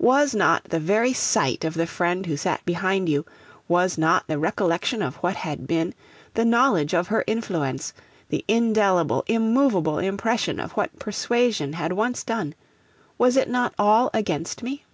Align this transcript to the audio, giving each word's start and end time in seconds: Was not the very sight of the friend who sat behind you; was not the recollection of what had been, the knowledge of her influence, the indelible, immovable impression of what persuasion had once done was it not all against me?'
Was 0.00 0.34
not 0.34 0.64
the 0.64 0.80
very 0.80 1.12
sight 1.12 1.64
of 1.64 1.74
the 1.74 1.86
friend 1.86 2.26
who 2.26 2.36
sat 2.36 2.64
behind 2.66 3.08
you; 3.08 3.24
was 3.68 3.96
not 3.96 4.26
the 4.26 4.36
recollection 4.36 5.00
of 5.00 5.14
what 5.18 5.36
had 5.36 5.68
been, 5.68 5.94
the 6.34 6.44
knowledge 6.44 6.92
of 6.92 7.06
her 7.06 7.22
influence, 7.28 7.92
the 8.28 8.44
indelible, 8.48 9.22
immovable 9.28 9.98
impression 10.00 10.58
of 10.58 10.72
what 10.72 10.98
persuasion 10.98 11.74
had 11.74 11.92
once 11.92 12.24
done 12.24 12.56
was 13.16 13.36
it 13.36 13.48
not 13.48 13.74
all 13.78 14.10
against 14.12 14.60
me?' 14.60 14.84